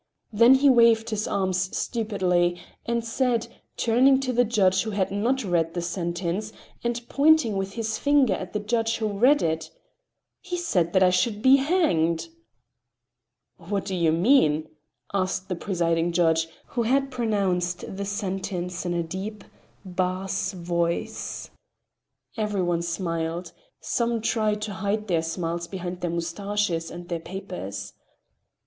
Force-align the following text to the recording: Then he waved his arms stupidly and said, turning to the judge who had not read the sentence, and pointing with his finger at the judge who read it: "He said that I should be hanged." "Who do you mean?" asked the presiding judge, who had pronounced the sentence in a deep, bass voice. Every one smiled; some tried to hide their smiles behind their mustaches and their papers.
Then 0.33 0.55
he 0.55 0.67
waved 0.67 1.11
his 1.11 1.27
arms 1.27 1.77
stupidly 1.77 2.59
and 2.87 3.05
said, 3.05 3.47
turning 3.77 4.19
to 4.21 4.33
the 4.33 4.43
judge 4.43 4.81
who 4.81 4.89
had 4.89 5.11
not 5.11 5.43
read 5.43 5.75
the 5.75 5.81
sentence, 5.83 6.51
and 6.83 7.07
pointing 7.07 7.55
with 7.55 7.73
his 7.73 7.99
finger 7.99 8.33
at 8.33 8.53
the 8.53 8.59
judge 8.59 8.97
who 8.97 9.07
read 9.19 9.43
it: 9.43 9.69
"He 10.39 10.57
said 10.57 10.93
that 10.93 11.03
I 11.03 11.11
should 11.11 11.43
be 11.43 11.57
hanged." 11.57 12.29
"Who 13.59 13.79
do 13.79 13.93
you 13.93 14.11
mean?" 14.11 14.69
asked 15.13 15.49
the 15.49 15.55
presiding 15.55 16.13
judge, 16.13 16.47
who 16.69 16.81
had 16.81 17.11
pronounced 17.11 17.85
the 17.95 18.05
sentence 18.05 18.87
in 18.87 18.95
a 18.95 19.03
deep, 19.03 19.43
bass 19.85 20.53
voice. 20.53 21.51
Every 22.35 22.63
one 22.63 22.81
smiled; 22.81 23.51
some 23.81 24.19
tried 24.19 24.63
to 24.63 24.73
hide 24.73 25.05
their 25.07 25.21
smiles 25.21 25.67
behind 25.67 26.01
their 26.01 26.09
mustaches 26.09 26.89
and 26.89 27.07
their 27.07 27.19
papers. 27.19 27.93